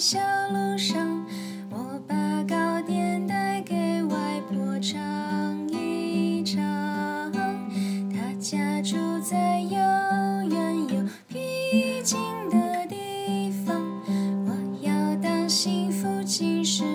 [0.00, 1.26] 小路上，
[1.68, 6.58] 我把糕点带给外婆尝一尝。
[8.10, 9.78] 她家住在遥
[10.48, 13.78] 远又僻静的地方，
[14.46, 16.89] 我要当心父亲是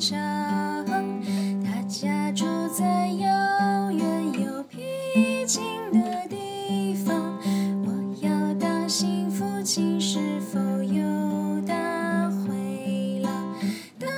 [0.00, 7.38] 他家住在遥远又僻静的地方，
[7.84, 7.92] 我
[8.22, 13.54] 要当心附近是否有大灰狼。
[13.98, 14.08] 当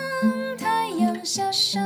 [0.56, 1.81] 太阳下山。